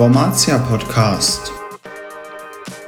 [0.00, 1.52] Wormatia Podcast.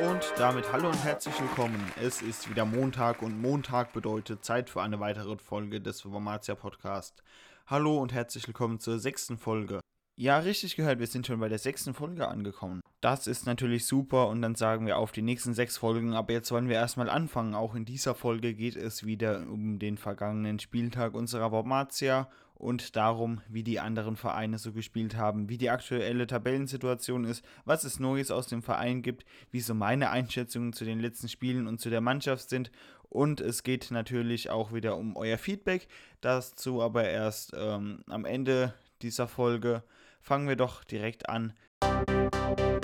[0.00, 1.78] Und damit hallo und herzlich willkommen.
[2.03, 7.22] Es ist wieder Montag und Montag bedeutet Zeit für eine weitere Folge des Wormatia Podcast.
[7.67, 9.80] Hallo und herzlich willkommen zur sechsten Folge.
[10.17, 12.80] Ja, richtig gehört, wir sind schon bei der sechsten Folge angekommen.
[13.03, 16.51] Das ist natürlich super und dann sagen wir auf die nächsten sechs Folgen, aber jetzt
[16.51, 17.55] wollen wir erstmal anfangen.
[17.55, 22.30] Auch in dieser Folge geht es wieder um den vergangenen Spieltag unserer Wormatia
[22.62, 27.82] und darum, wie die anderen Vereine so gespielt haben, wie die aktuelle Tabellensituation ist, was
[27.82, 31.80] es Neues aus dem Verein gibt, wie so meine Einschätzungen zu den letzten Spielen und
[31.80, 32.70] zu der Mannschaft sind.
[33.08, 35.88] Und es geht natürlich auch wieder um euer Feedback,
[36.20, 39.82] dazu aber erst ähm, am Ende dieser Folge
[40.20, 41.54] fangen wir doch direkt an.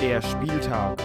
[0.01, 1.01] Der Spieltag.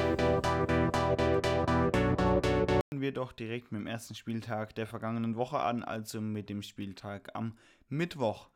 [2.89, 6.63] Fangen wir doch direkt mit dem ersten Spieltag der vergangenen Woche an, also mit dem
[6.63, 7.55] Spieltag am
[7.87, 8.49] Mittwoch.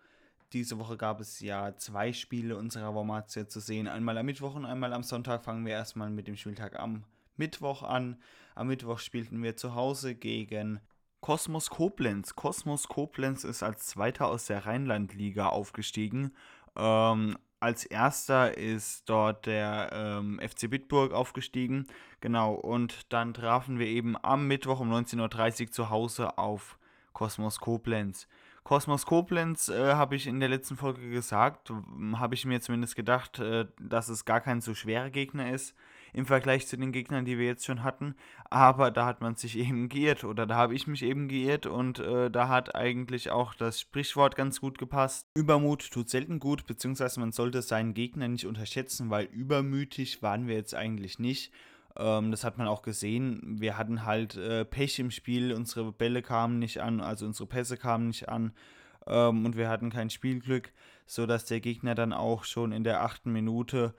[0.54, 3.88] Diese Woche gab es ja zwei Spiele unserer Wormatia zu sehen.
[3.88, 5.44] Einmal am Mittwoch und einmal am Sonntag.
[5.44, 7.04] Fangen wir erstmal mit dem Spieltag am
[7.36, 8.22] Mittwoch an.
[8.56, 10.80] Am Mittwoch spielten wir zu Hause gegen
[11.20, 12.36] Kosmos Koblenz.
[12.36, 16.32] Kosmos Koblenz ist als Zweiter aus der Rheinlandliga aufgestiegen.
[16.78, 21.88] Ähm, als erster ist dort der ähm, FC Bitburg aufgestiegen.
[22.22, 26.78] Genau, und dann trafen wir eben am Mittwoch um 19.30 Uhr zu Hause auf
[27.14, 28.28] Kosmos Koblenz.
[28.68, 31.72] Kosmos Koblenz äh, habe ich in der letzten Folge gesagt,
[32.16, 35.74] habe ich mir zumindest gedacht, äh, dass es gar kein so schwerer Gegner ist
[36.12, 38.16] im Vergleich zu den Gegnern, die wir jetzt schon hatten.
[38.50, 42.00] Aber da hat man sich eben geirrt oder da habe ich mich eben geirrt und
[42.00, 45.26] äh, da hat eigentlich auch das Sprichwort ganz gut gepasst.
[45.34, 50.56] Übermut tut selten gut, beziehungsweise man sollte seinen Gegner nicht unterschätzen, weil übermütig waren wir
[50.56, 51.54] jetzt eigentlich nicht.
[51.98, 53.58] Ähm, das hat man auch gesehen.
[53.60, 57.78] Wir hatten halt äh, Pech im Spiel, unsere Bälle kamen nicht an, also unsere Pässe
[57.78, 58.54] kamen nicht an
[59.08, 60.72] ähm, und wir hatten kein Spielglück,
[61.06, 63.94] sodass der Gegner dann auch schon in der achten Minute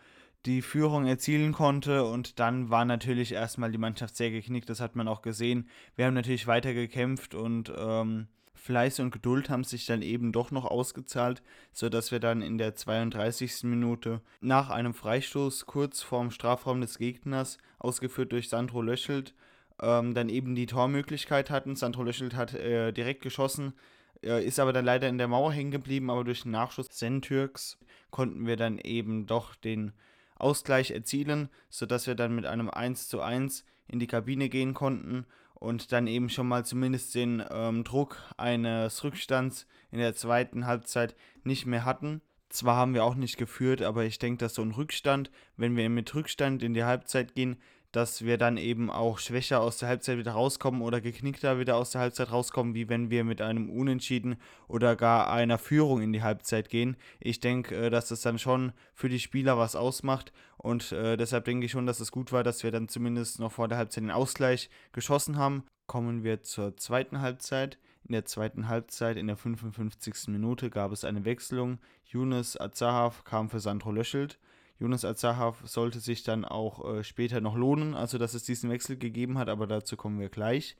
[0.47, 4.95] die Führung erzielen konnte und dann war natürlich erstmal die Mannschaft sehr geknickt, das hat
[4.95, 5.69] man auch gesehen.
[5.97, 10.51] Wir haben natürlich weiter gekämpft und ähm, Fleiß und Geduld haben sich dann eben doch
[10.51, 11.43] noch ausgezahlt,
[11.73, 13.65] sodass wir dann in der 32.
[13.65, 19.35] Minute nach einem Freistoß kurz vorm Strafraum des Gegners, ausgeführt durch Sandro Löschelt,
[19.81, 21.77] ähm, dann eben die Tormöglichkeit hatten.
[21.77, 23.75] Sandro Löschelt hat äh, direkt geschossen,
[24.23, 27.79] äh, ist aber dann leider in der Mauer hängen geblieben, aber durch den Nachschuss Sentürks
[28.11, 29.93] konnten wir dann eben doch den
[30.37, 35.27] Ausgleich erzielen, sodass wir dann mit einem 1 zu 1 in die Kabine gehen konnten
[35.61, 41.15] und dann eben schon mal zumindest den ähm, Druck eines Rückstands in der zweiten Halbzeit
[41.45, 42.21] nicht mehr hatten.
[42.49, 45.89] Zwar haben wir auch nicht geführt, aber ich denke, dass so ein Rückstand, wenn wir
[45.91, 47.59] mit Rückstand in die Halbzeit gehen,
[47.93, 51.91] dass wir dann eben auch schwächer aus der Halbzeit wieder rauskommen oder geknickter wieder aus
[51.91, 56.23] der Halbzeit rauskommen, wie wenn wir mit einem Unentschieden oder gar einer Führung in die
[56.23, 56.97] Halbzeit gehen.
[57.21, 61.45] Ich denke, äh, dass das dann schon für die Spieler was ausmacht und äh, deshalb
[61.45, 64.03] denke ich schon, dass es gut war, dass wir dann zumindest noch vor der Halbzeit
[64.03, 65.65] den Ausgleich geschossen haben.
[65.87, 67.79] Kommen wir zur zweiten Halbzeit.
[68.05, 70.29] In der zweiten Halbzeit, in der 55.
[70.29, 71.79] Minute, gab es eine Wechselung.
[72.05, 74.39] Yunus Azahav kam für Sandro Löschelt.
[74.79, 78.97] Jonas Azahav sollte sich dann auch äh, später noch lohnen, also dass es diesen Wechsel
[78.97, 80.77] gegeben hat, aber dazu kommen wir gleich.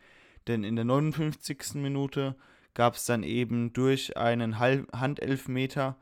[0.47, 1.75] Denn in der 59.
[1.75, 2.37] Minute
[2.75, 5.97] gab es dann eben durch einen Handelfmeter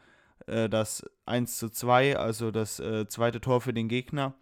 [0.46, 4.34] äh, das 1 zu 2, also das äh, zweite Tor für den Gegner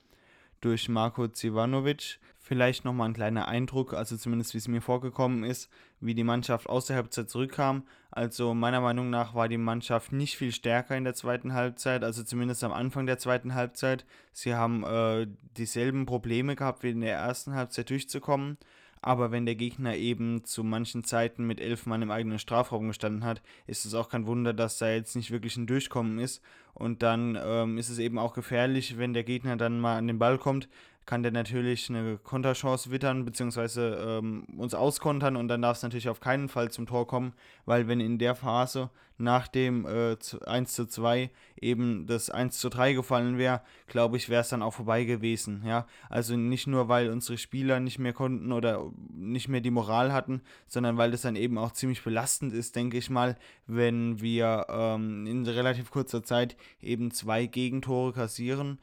[0.61, 2.19] durch Marko Zivanovic.
[2.47, 6.69] Vielleicht nochmal ein kleiner Eindruck, also zumindest wie es mir vorgekommen ist, wie die Mannschaft
[6.69, 7.85] aus der Halbzeit zurückkam.
[8.11, 12.23] Also meiner Meinung nach war die Mannschaft nicht viel stärker in der zweiten Halbzeit, also
[12.23, 14.05] zumindest am Anfang der zweiten Halbzeit.
[14.35, 18.59] Sie haben äh, dieselben Probleme gehabt wie in der ersten Halbzeit durchzukommen.
[19.01, 23.25] Aber wenn der Gegner eben zu manchen Zeiten mit elf Mann im eigenen Strafraum gestanden
[23.25, 26.43] hat, ist es auch kein Wunder, dass da jetzt nicht wirklich ein Durchkommen ist.
[26.73, 30.19] Und dann ähm, ist es eben auch gefährlich, wenn der Gegner dann mal an den
[30.19, 30.71] Ball kommt,
[31.07, 36.09] kann der natürlich eine Konterchance wittern, beziehungsweise ähm, uns auskontern und dann darf es natürlich
[36.09, 37.35] auf keinen Fall zum Tor kommen,
[37.67, 41.31] weil wenn in der Phase nach dem äh, 1 zu 2
[41.61, 45.63] eben das 1 zu 3 gefallen wäre, glaube ich, wäre es dann auch vorbei gewesen.
[45.65, 45.87] Ja?
[46.09, 50.43] Also nicht nur, weil unsere Spieler nicht mehr konnten oder nicht mehr die Moral hatten,
[50.67, 53.37] sondern weil das dann eben auch ziemlich belastend ist, denke ich mal,
[53.67, 58.79] wenn wir ähm, in relativ kurzer Zeit eben zwei Gegentore kassieren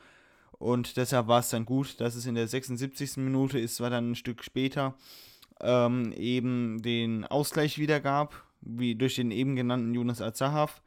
[0.61, 3.17] und deshalb war es dann gut, dass es in der 76.
[3.17, 4.93] Minute ist, war dann ein Stück später,
[5.59, 10.83] ähm, eben den Ausgleich wieder gab, wie durch den eben genannten Jonas Azahav.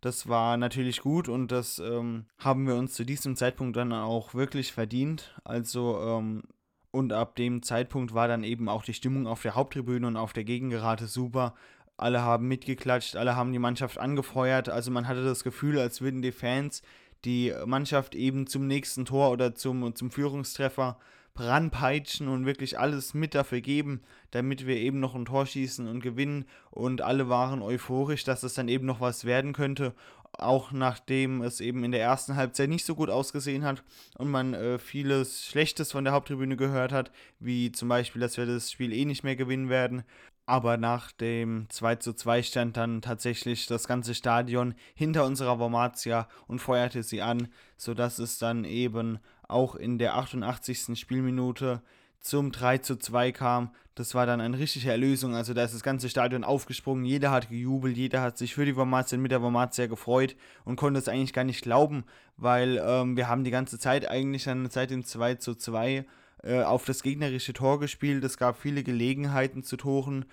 [0.00, 4.32] Das war natürlich gut und das ähm, haben wir uns zu diesem Zeitpunkt dann auch
[4.32, 5.38] wirklich verdient.
[5.44, 6.44] Also, ähm,
[6.90, 10.32] und ab dem Zeitpunkt war dann eben auch die Stimmung auf der Haupttribüne und auf
[10.32, 11.54] der Gegengerade super.
[11.98, 14.70] Alle haben mitgeklatscht, alle haben die Mannschaft angefeuert.
[14.70, 16.80] Also man hatte das Gefühl, als würden die Fans
[17.24, 20.98] die Mannschaft eben zum nächsten Tor oder zum, zum Führungstreffer
[21.36, 26.00] ranpeitschen und wirklich alles mit dafür geben, damit wir eben noch ein Tor schießen und
[26.00, 26.46] gewinnen.
[26.70, 29.94] Und alle waren euphorisch, dass es dann eben noch was werden könnte.
[30.32, 33.82] Auch nachdem es eben in der ersten Halbzeit nicht so gut ausgesehen hat
[34.18, 38.44] und man äh, vieles Schlechtes von der Haupttribüne gehört hat, wie zum Beispiel, dass wir
[38.44, 40.04] das Spiel eh nicht mehr gewinnen werden
[40.48, 46.26] aber nach dem 2 zu 2 stand dann tatsächlich das ganze Stadion hinter unserer Wormatia
[46.46, 50.98] und feuerte sie an, sodass es dann eben auch in der 88.
[50.98, 51.82] Spielminute
[52.20, 53.72] zum 3 zu 2 kam.
[53.94, 55.34] Das war dann eine richtige Erlösung.
[55.34, 58.76] Also da ist das ganze Stadion aufgesprungen, jeder hat gejubelt, jeder hat sich für die
[58.76, 60.34] Wormatia und mit der Wormatia gefreut
[60.64, 62.04] und konnte es eigentlich gar nicht glauben,
[62.38, 66.06] weil ähm, wir haben die ganze Zeit eigentlich dann seit dem 2 zu 2
[66.42, 68.24] äh, auf das gegnerische Tor gespielt.
[68.24, 70.24] Es gab viele Gelegenheiten zu Toren.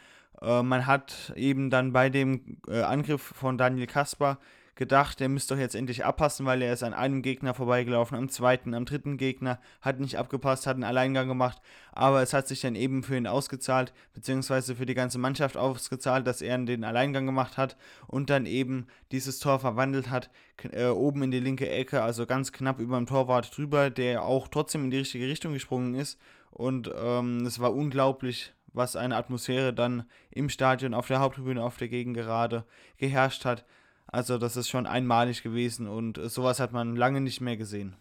[0.41, 4.37] Äh, man hat eben dann bei dem äh, Angriff von Daniel Kasper
[4.75, 8.29] gedacht, der müsste doch jetzt endlich abpassen, weil er ist an einem Gegner vorbeigelaufen, am
[8.29, 11.61] zweiten, am dritten Gegner, hat nicht abgepasst, hat einen Alleingang gemacht,
[11.93, 16.27] aber es hat sich dann eben für ihn ausgezahlt, beziehungsweise für die ganze Mannschaft ausgezahlt,
[16.27, 17.77] dass er den Alleingang gemacht hat
[18.07, 20.29] und dann eben dieses Tor verwandelt hat,
[20.71, 24.47] äh, oben in die linke Ecke, also ganz knapp über dem Torwart drüber, der auch
[24.47, 26.19] trotzdem in die richtige Richtung gesprungen ist
[26.51, 31.77] und ähm, es war unglaublich, was eine Atmosphäre dann im Stadion, auf der Haupttribüne, auf
[31.77, 32.65] der Gegengerade
[32.97, 33.65] geherrscht hat.
[34.07, 37.95] Also das ist schon einmalig gewesen und sowas hat man lange nicht mehr gesehen.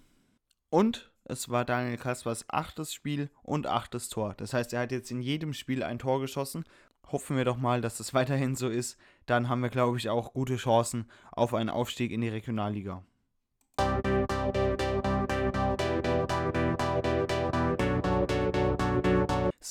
[0.71, 4.35] Und es war Daniel Kaspers achtes Spiel und achtes Tor.
[4.37, 6.65] Das heißt, er hat jetzt in jedem Spiel ein Tor geschossen.
[7.11, 8.99] Hoffen wir doch mal, dass das weiterhin so ist.
[9.27, 13.03] Dann haben wir, glaube ich, auch gute Chancen auf einen Aufstieg in die Regionalliga.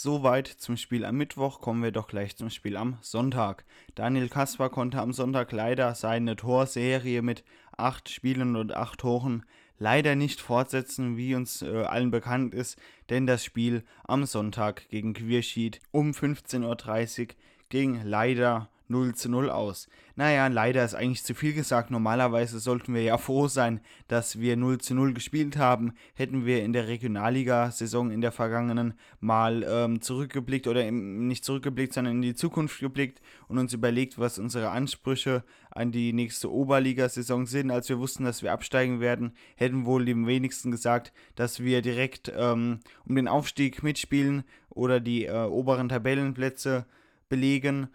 [0.03, 3.63] Soweit zum Spiel am Mittwoch, kommen wir doch gleich zum Spiel am Sonntag.
[3.95, 7.45] Daniel Kaspar konnte am Sonntag leider seine Torserie mit
[7.77, 9.45] 8 Spielen und 8 Toren
[9.79, 12.77] leider nicht fortsetzen, wie uns äh, allen bekannt ist,
[13.09, 17.27] denn das Spiel am Sonntag gegen Quierschied um 15.30 Uhr
[17.69, 19.87] ging leider 0 zu 0 aus.
[20.15, 21.89] Naja, leider ist eigentlich zu viel gesagt.
[21.89, 25.93] Normalerweise sollten wir ja froh sein, dass wir 0 zu 0 gespielt haben.
[26.13, 32.15] Hätten wir in der Regionalliga-Saison in der vergangenen mal ähm, zurückgeblickt oder nicht zurückgeblickt, sondern
[32.15, 37.71] in die Zukunft geblickt und uns überlegt, was unsere Ansprüche an die nächste Oberliga-Saison sind.
[37.71, 42.31] Als wir wussten, dass wir absteigen werden, hätten wohl dem wenigsten gesagt, dass wir direkt
[42.35, 46.85] ähm, um den Aufstieg mitspielen oder die äh, oberen Tabellenplätze
[47.29, 47.87] belegen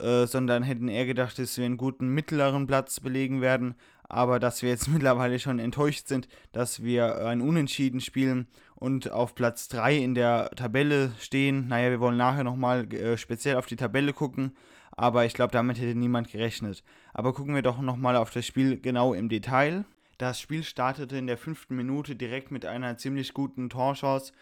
[0.00, 3.74] äh, sondern hätten eher gedacht, dass wir einen guten mittleren Platz belegen werden.
[4.08, 9.34] Aber dass wir jetzt mittlerweile schon enttäuscht sind, dass wir ein Unentschieden spielen und auf
[9.34, 11.68] Platz 3 in der Tabelle stehen.
[11.68, 14.56] Naja, wir wollen nachher nochmal äh, speziell auf die Tabelle gucken.
[14.96, 16.84] Aber ich glaube, damit hätte niemand gerechnet.
[17.12, 19.84] Aber gucken wir doch nochmal auf das Spiel genau im Detail.
[20.18, 24.32] Das Spiel startete in der fünften Minute direkt mit einer ziemlich guten Torchance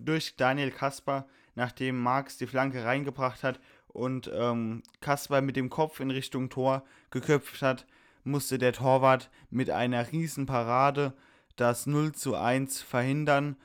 [0.00, 3.60] durch Daniel Kasper, nachdem Marx die Flanke reingebracht hat
[3.92, 7.86] und ähm, Kasper mit dem Kopf in Richtung Tor geköpft hat,
[8.24, 11.14] musste der Torwart mit einer riesen Parade
[11.56, 13.56] das 0 zu 1 verhindern.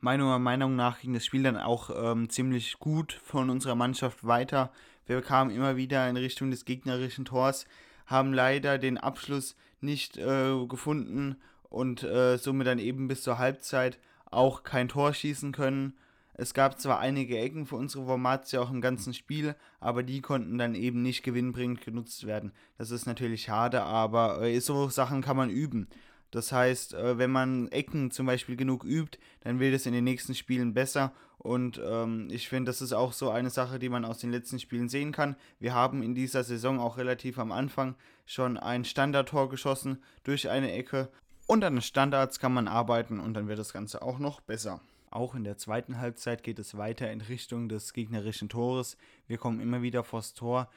[0.00, 4.72] Meiner Meinung nach ging das Spiel dann auch ähm, ziemlich gut von unserer Mannschaft weiter.
[5.06, 7.66] Wir kamen immer wieder in Richtung des gegnerischen Tors,
[8.06, 11.36] haben leider den Abschluss nicht äh, gefunden
[11.68, 15.94] und äh, somit dann eben bis zur Halbzeit auch kein Tor schießen können.
[16.40, 20.56] Es gab zwar einige Ecken für unsere Formatia auch im ganzen Spiel, aber die konnten
[20.56, 22.52] dann eben nicht gewinnbringend genutzt werden.
[22.78, 25.88] Das ist natürlich schade, aber äh, so Sachen kann man üben.
[26.30, 30.04] Das heißt, äh, wenn man Ecken zum Beispiel genug übt, dann wird es in den
[30.04, 31.12] nächsten Spielen besser.
[31.38, 34.60] Und ähm, ich finde, das ist auch so eine Sache, die man aus den letzten
[34.60, 35.34] Spielen sehen kann.
[35.58, 40.70] Wir haben in dieser Saison auch relativ am Anfang schon ein Standardtor geschossen durch eine
[40.70, 41.08] Ecke.
[41.48, 44.80] Und an den Standards kann man arbeiten und dann wird das Ganze auch noch besser.
[45.10, 48.96] Auch in der zweiten Halbzeit geht es weiter in Richtung des gegnerischen Tores.
[49.26, 50.68] Wir kommen immer wieder vors Tor,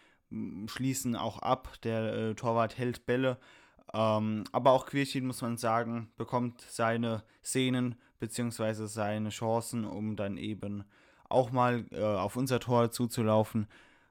[0.67, 1.73] schließen auch ab.
[1.83, 3.37] Der äh, Torwart hält Bälle.
[3.93, 8.85] Ähm, aber auch Quirchin, muss man sagen, bekommt seine Szenen bzw.
[8.85, 10.85] seine Chancen, um dann eben
[11.27, 13.67] auch mal äh, auf unser Tor zuzulaufen.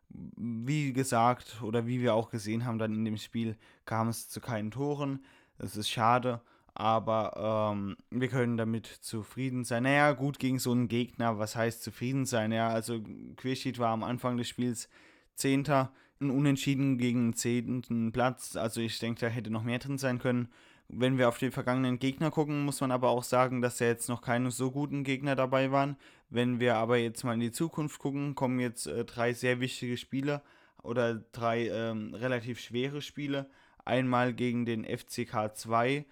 [0.08, 4.40] Wie gesagt, oder wie wir auch gesehen haben, dann in dem Spiel kam es zu
[4.40, 5.24] keinen Toren.
[5.56, 6.40] Das ist schade
[6.74, 9.84] aber ähm, wir können damit zufrieden sein.
[9.84, 12.52] Naja, gut gegen so einen Gegner, was heißt zufrieden sein?
[12.52, 13.00] Ja, also
[13.36, 14.88] Quirschid war am Anfang des Spiels
[15.34, 18.56] Zehnter, ein Unentschieden gegen den zehnten Platz.
[18.56, 20.48] Also ich denke, da hätte noch mehr drin sein können.
[20.88, 24.08] Wenn wir auf die vergangenen Gegner gucken, muss man aber auch sagen, dass ja jetzt
[24.08, 25.96] noch keine so guten Gegner dabei waren.
[26.28, 29.96] Wenn wir aber jetzt mal in die Zukunft gucken, kommen jetzt äh, drei sehr wichtige
[29.96, 30.42] Spiele
[30.82, 33.48] oder drei ähm, relativ schwere Spiele.
[33.84, 36.04] Einmal gegen den FCK 2,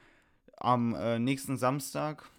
[0.60, 2.30] am äh, nächsten Samstag.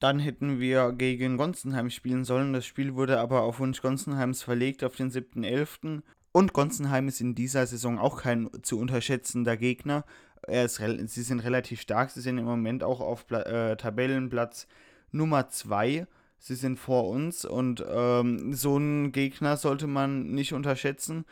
[0.00, 2.52] Dann hätten wir gegen Gonsenheim spielen sollen.
[2.52, 6.02] Das Spiel wurde aber auf Wunsch Gonsenheims verlegt auf den 7.11.
[6.32, 10.04] Und Gonsenheim ist in dieser Saison auch kein zu unterschätzender Gegner.
[10.42, 12.10] Er sie sind relativ stark.
[12.10, 14.66] Sie sind im Moment auch auf äh, Tabellenplatz
[15.10, 16.06] Nummer 2.
[16.38, 21.24] Sie sind vor uns und ähm, so einen Gegner sollte man nicht unterschätzen.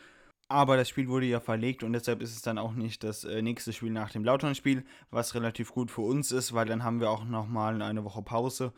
[0.52, 3.40] Aber das Spiel wurde ja verlegt und deshalb ist es dann auch nicht das äh,
[3.40, 7.08] nächste Spiel nach dem Lautern-Spiel, was relativ gut für uns ist, weil dann haben wir
[7.08, 8.74] auch nochmal eine Woche Pause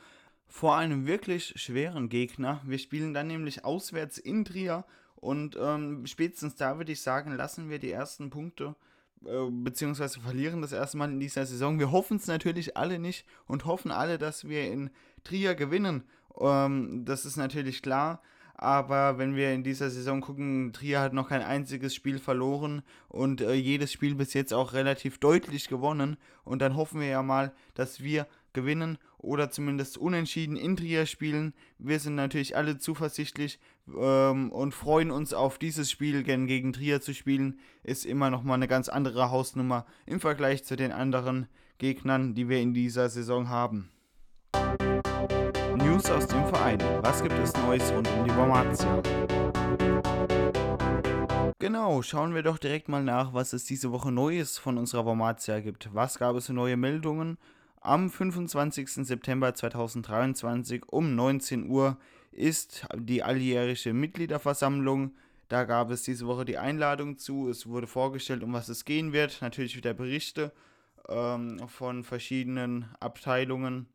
[0.47, 2.61] vor einem wirklich schweren Gegner.
[2.65, 4.85] Wir spielen dann nämlich auswärts in Trier
[5.17, 8.77] und ähm, spätestens da würde ich sagen, lassen wir die ersten Punkte
[9.25, 11.81] äh, beziehungsweise verlieren das erste Mal in dieser Saison.
[11.81, 14.91] Wir hoffen es natürlich alle nicht und hoffen alle, dass wir in
[15.25, 16.05] Trier gewinnen.
[16.39, 18.23] Ähm, das ist natürlich klar.
[18.55, 23.41] Aber wenn wir in dieser Saison gucken, Trier hat noch kein einziges Spiel verloren und
[23.41, 26.17] äh, jedes Spiel bis jetzt auch relativ deutlich gewonnen.
[26.45, 31.53] Und dann hoffen wir ja mal, dass wir gewinnen oder zumindest unentschieden in Trier spielen.
[31.79, 33.59] Wir sind natürlich alle zuversichtlich
[33.89, 38.45] ähm, und freuen uns auf dieses Spiel, denn gegen Trier zu spielen ist immer noch
[38.45, 43.09] mal eine ganz andere Hausnummer im Vergleich zu den anderen Gegnern, die wir in dieser
[43.09, 43.91] Saison haben.
[46.05, 46.79] News aus dem Verein.
[47.03, 49.03] Was gibt es Neues rund um die Wormatia?
[51.59, 55.61] Genau, schauen wir doch direkt mal nach, was es diese Woche Neues von unserer Wormatia
[55.61, 55.95] gibt.
[55.95, 57.39] Was gab es für neue Meldungen?
[57.81, 59.07] Am 25.
[59.07, 61.97] September 2023 um 19 Uhr
[62.33, 65.13] ist die alljährliche Mitgliederversammlung.
[65.49, 67.49] Da gab es diese Woche die Einladung zu.
[67.49, 69.41] Es wurde vorgestellt, um was es gehen wird.
[69.41, 70.53] Natürlich wieder Berichte
[71.09, 73.87] ähm, von verschiedenen Abteilungen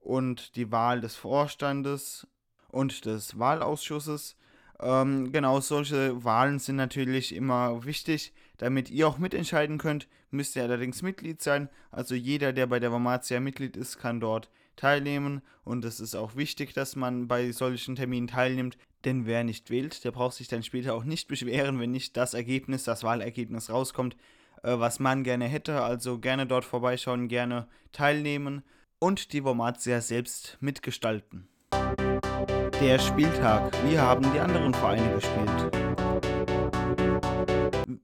[0.00, 2.26] und die Wahl des Vorstandes
[2.68, 4.36] und des Wahlausschusses.
[4.80, 8.32] Ähm, genau, solche Wahlen sind natürlich immer wichtig.
[8.56, 11.68] Damit ihr auch mitentscheiden könnt, müsst ihr allerdings Mitglied sein.
[11.90, 15.42] Also jeder, der bei der Wormatia Mitglied ist, kann dort teilnehmen.
[15.64, 18.78] Und es ist auch wichtig, dass man bei solchen Terminen teilnimmt.
[19.04, 22.34] Denn wer nicht wählt, der braucht sich dann später auch nicht beschweren, wenn nicht das
[22.34, 24.16] Ergebnis, das Wahlergebnis rauskommt,
[24.62, 25.82] äh, was man gerne hätte.
[25.82, 28.62] Also gerne dort vorbeischauen, gerne teilnehmen
[29.00, 31.48] und die Wormatia selbst mitgestalten.
[31.72, 33.72] Der Spieltag.
[33.88, 35.72] Wie haben die anderen Vereine gespielt?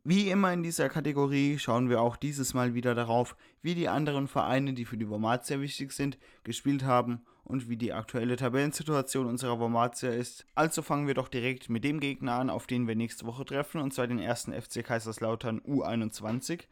[0.05, 4.27] Wie immer in dieser Kategorie schauen wir auch dieses Mal wieder darauf, wie die anderen
[4.27, 9.59] Vereine, die für die Wormatia wichtig sind, gespielt haben und wie die aktuelle Tabellensituation unserer
[9.59, 10.47] Wormatia ist.
[10.55, 13.81] Also fangen wir doch direkt mit dem Gegner an, auf den wir nächste Woche treffen,
[13.81, 16.63] und zwar den ersten FC Kaiserslautern U21.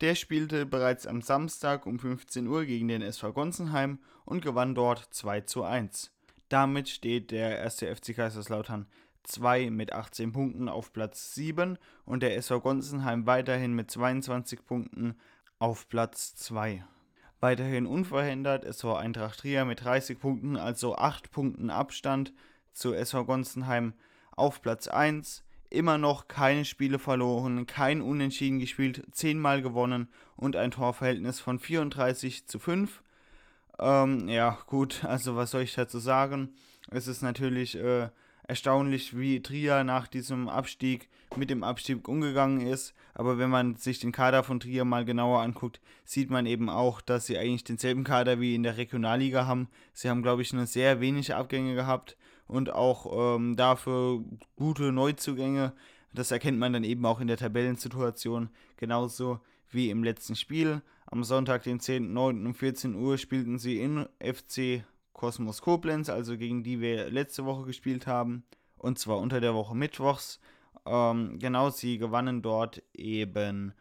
[0.00, 5.06] Der spielte bereits am Samstag um 15 Uhr gegen den SV Gonsenheim und gewann dort
[5.10, 6.12] 2 zu 1.
[6.48, 8.86] Damit steht der erste FC Kaiserslautern
[9.24, 15.16] 2 mit 18 Punkten auf Platz 7 und der SV Gonsenheim weiterhin mit 22 Punkten
[15.58, 16.84] auf Platz 2.
[17.40, 22.32] Weiterhin unverhindert SV Eintracht Trier mit 30 Punkten, also 8 Punkten Abstand
[22.72, 23.94] zu SV Gonsenheim
[24.32, 30.70] auf Platz 1 immer noch keine Spiele verloren, kein Unentschieden gespielt, zehnmal gewonnen und ein
[30.70, 33.02] Torverhältnis von 34 zu 5.
[33.78, 36.50] Ähm, ja, gut, also was soll ich dazu sagen?
[36.90, 38.08] Es ist natürlich äh,
[38.46, 42.94] erstaunlich, wie Trier nach diesem Abstieg mit dem Abstieg umgegangen ist.
[43.14, 47.00] Aber wenn man sich den Kader von Trier mal genauer anguckt, sieht man eben auch,
[47.00, 49.68] dass sie eigentlich denselben Kader wie in der Regionalliga haben.
[49.94, 52.16] Sie haben, glaube ich, nur sehr wenige Abgänge gehabt
[52.52, 54.22] und auch ähm, dafür
[54.56, 55.72] gute Neuzugänge.
[56.12, 59.40] Das erkennt man dann eben auch in der Tabellensituation, genauso
[59.70, 60.82] wie im letzten Spiel.
[61.06, 62.46] Am Sonntag, den 10.09.
[62.46, 67.64] um 14 Uhr spielten sie in FC Kosmos Koblenz, also gegen die wir letzte Woche
[67.64, 68.44] gespielt haben,
[68.76, 70.40] und zwar unter der Woche Mittwochs.
[70.84, 73.72] Ähm, genau, sie gewannen dort eben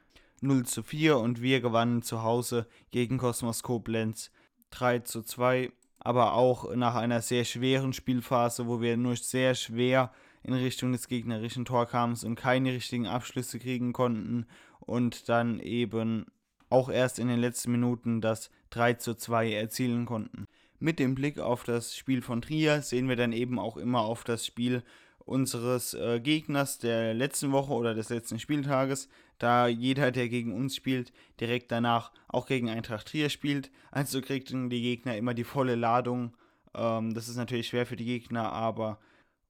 [0.42, 4.32] 0 zu 4 und wir gewannen zu Hause gegen Kosmos Koblenz
[4.72, 5.72] 3 zu 2
[6.03, 10.12] aber auch nach einer sehr schweren Spielphase, wo wir nur sehr schwer
[10.43, 14.48] in Richtung des gegnerischen Tor kamen und keine richtigen Abschlüsse kriegen konnten
[14.79, 16.25] und dann eben
[16.70, 20.46] auch erst in den letzten Minuten das 3 zu 2 erzielen konnten.
[20.79, 24.24] Mit dem Blick auf das Spiel von Trier sehen wir dann eben auch immer auf
[24.24, 24.84] das Spiel
[25.25, 29.08] unseres äh, Gegners der letzten Woche oder des letzten Spieltages,
[29.41, 33.71] da jeder, der gegen uns spielt, direkt danach auch gegen Eintracht Trier spielt.
[33.89, 36.36] Also kriegen die Gegner immer die volle Ladung.
[36.75, 39.00] Ähm, das ist natürlich schwer für die Gegner, aber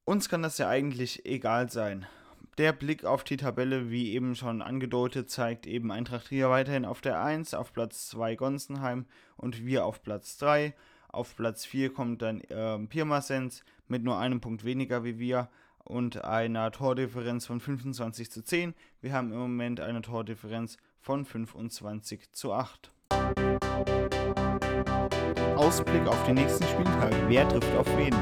[0.06, 2.06] uns kann das ja eigentlich egal sein.
[2.58, 7.02] Der Blick auf die Tabelle, wie eben schon angedeutet, zeigt eben Eintracht Trier weiterhin auf
[7.02, 9.06] der 1, auf Platz 2 Gonsenheim
[9.36, 10.74] und wir auf Platz 3.
[11.10, 15.50] Auf Platz 4 kommt dann äh, Pirmasens mit nur einem Punkt weniger wie wir
[15.84, 18.74] und einer Tordifferenz von 25 zu 10.
[19.02, 22.92] Wir haben im Moment eine Tordifferenz von 25 zu 8.
[25.56, 27.16] Ausblick auf die nächsten Spieltage.
[27.28, 28.16] Wer trifft auf wen?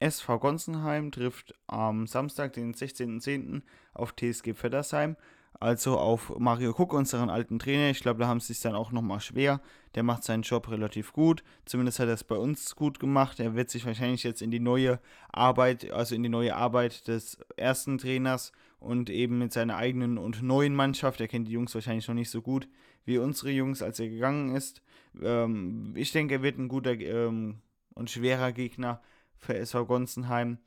[0.00, 3.62] SV Gonsenheim trifft am Samstag, den 16.10.
[3.92, 5.16] auf TSG Feddersheim
[5.60, 7.90] also auf Mario Cook, unseren alten Trainer.
[7.90, 9.60] Ich glaube, da haben sie es dann auch nochmal schwer.
[9.94, 11.44] Der macht seinen Job relativ gut.
[11.66, 13.38] Zumindest hat er es bei uns gut gemacht.
[13.40, 15.00] Er wird sich wahrscheinlich jetzt in die neue
[15.30, 20.42] Arbeit, also in die neue Arbeit des ersten Trainers und eben mit seiner eigenen und
[20.42, 22.66] neuen Mannschaft, er kennt die Jungs wahrscheinlich noch nicht so gut
[23.04, 24.82] wie unsere Jungs, als er gegangen ist.
[25.22, 27.60] Ähm, ich denke, er wird ein guter ähm,
[27.94, 29.02] und schwerer Gegner
[29.36, 30.58] für SV Gonsenheim.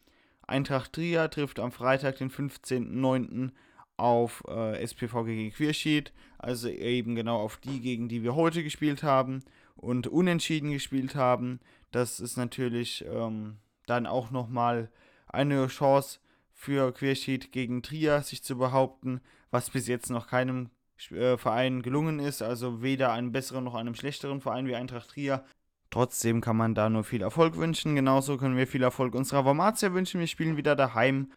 [0.45, 3.51] Eintracht Trier trifft am Freitag, den 15.09
[3.97, 9.03] auf äh, SPV gegen Queersheet, also eben genau auf die, gegen die wir heute gespielt
[9.03, 9.43] haben
[9.75, 11.59] und unentschieden gespielt haben.
[11.91, 14.91] Das ist natürlich ähm, dann auch nochmal
[15.27, 16.19] eine Chance
[16.53, 19.21] für Queersheet gegen Trier, sich zu behaupten,
[19.51, 20.69] was bis jetzt noch keinem
[21.11, 25.43] äh, Verein gelungen ist, also weder einem besseren noch einem schlechteren Verein wie Eintracht Trier.
[25.89, 27.95] Trotzdem kann man da nur viel Erfolg wünschen.
[27.95, 30.19] Genauso können wir viel Erfolg unserer Wormatia wünschen.
[30.19, 31.31] Wir spielen wieder daheim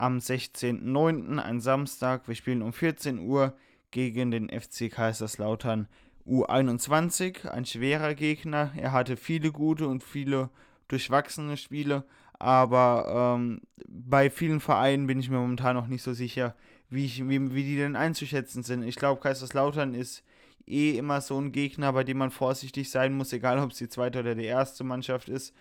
[0.00, 2.26] am 16.09., ein Samstag.
[2.26, 3.54] Wir spielen um 14 Uhr
[3.90, 5.88] gegen den FC Kaiserslautern
[6.26, 7.46] U21.
[7.46, 8.72] Ein schwerer Gegner.
[8.76, 10.48] Er hatte viele gute und viele
[10.88, 12.04] durchwachsene Spiele.
[12.38, 16.54] Aber ähm, bei vielen Vereinen bin ich mir momentan noch nicht so sicher,
[16.88, 18.82] wie, ich, wie, wie die denn einzuschätzen sind.
[18.84, 20.24] Ich glaube, Kaiserslautern ist
[20.66, 23.88] eh immer so ein Gegner, bei dem man vorsichtig sein muss, egal ob es die
[23.90, 25.54] zweite oder die erste Mannschaft ist.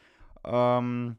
[0.46, 1.18] Ähm,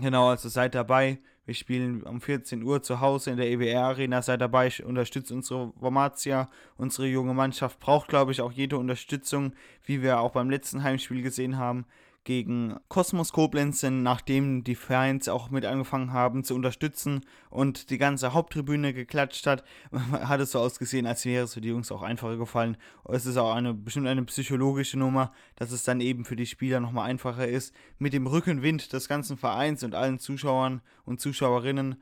[0.00, 1.18] genau, also seid dabei.
[1.44, 4.20] Wir spielen um 14 Uhr zu Hause in der EWR Arena.
[4.20, 6.48] Seid dabei, unterstützt unsere Wormatia.
[6.76, 9.52] Unsere junge Mannschaft braucht, glaube ich, auch jede Unterstützung,
[9.84, 11.86] wie wir auch beim letzten Heimspiel gesehen haben
[12.26, 18.34] gegen Kosmos Koblenz, nachdem die Fans auch mit angefangen haben zu unterstützen und die ganze
[18.34, 19.64] Haupttribüne geklatscht hat,
[20.10, 22.76] hat es so ausgesehen, als wäre es für die Jungs auch einfacher gefallen.
[23.08, 26.80] Es ist auch eine bestimmt eine psychologische Nummer, dass es dann eben für die Spieler
[26.80, 31.94] nochmal einfacher ist, mit dem Rückenwind des ganzen Vereins und allen Zuschauern und Zuschauerinnen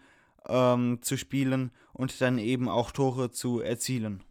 [0.48, 4.22] ähm, zu spielen und dann eben auch Tore zu erzielen.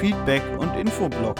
[0.00, 1.36] Feedback und Infoblog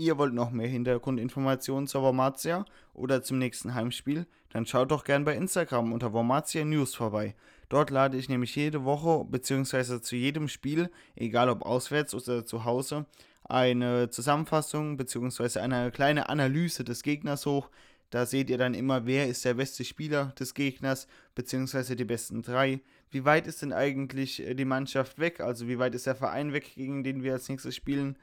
[0.00, 5.24] ihr wollt noch mehr Hintergrundinformationen zur Wormatia oder zum nächsten Heimspiel, dann schaut doch gern
[5.24, 7.34] bei Instagram unter Wormatia News vorbei.
[7.68, 10.00] Dort lade ich nämlich jede Woche bzw.
[10.00, 13.04] zu jedem Spiel, egal ob auswärts oder zu Hause,
[13.44, 15.60] eine Zusammenfassung bzw.
[15.60, 17.68] eine kleine Analyse des Gegners hoch.
[18.08, 21.94] Da seht ihr dann immer, wer ist der beste Spieler des Gegners bzw.
[21.94, 22.80] die besten drei.
[23.10, 25.40] Wie weit ist denn eigentlich die Mannschaft weg?
[25.40, 28.16] Also wie weit ist der Verein weg, gegen den wir als nächstes spielen?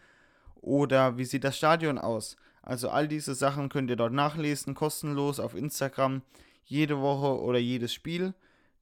[0.61, 2.37] Oder wie sieht das Stadion aus?
[2.61, 6.21] Also all diese Sachen könnt ihr dort nachlesen, kostenlos auf Instagram,
[6.65, 8.33] jede Woche oder jedes Spiel.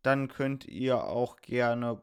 [0.02, 2.02] Dann könnt ihr auch gerne,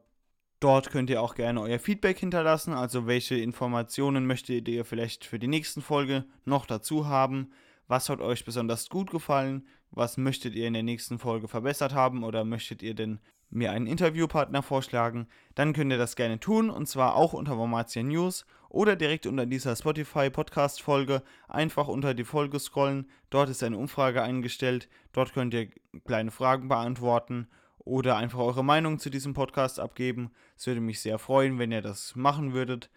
[0.61, 2.73] dort könnt ihr auch gerne euer Feedback hinterlassen.
[2.73, 7.51] Also welche Informationen möchtet ihr vielleicht für die nächsten Folge noch dazu haben?
[7.89, 9.67] Was hat euch besonders gut gefallen?
[9.91, 12.23] Was möchtet ihr in der nächsten Folge verbessert haben?
[12.23, 13.19] Oder möchtet ihr denn
[13.53, 18.03] mir einen Interviewpartner vorschlagen, dann könnt ihr das gerne tun und zwar auch unter Wormatia
[18.03, 23.09] News oder direkt unter dieser Spotify Podcast Folge einfach unter die Folge scrollen.
[23.29, 24.89] Dort ist eine Umfrage eingestellt.
[25.13, 25.69] Dort könnt ihr
[26.07, 30.31] kleine Fragen beantworten oder einfach eure Meinung zu diesem Podcast abgeben.
[30.57, 32.91] Es würde mich sehr freuen, wenn ihr das machen würdet.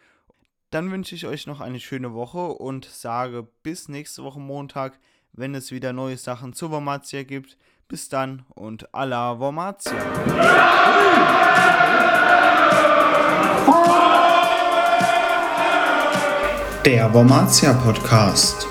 [0.70, 5.00] Dann wünsche ich euch noch eine schöne Woche und sage bis nächste Woche Montag,
[5.34, 7.58] wenn es wieder neue Sachen zu Wormatia gibt.
[7.88, 9.94] Bis dann und alla Wormatia.
[16.84, 18.68] Der Wormatia Podcast.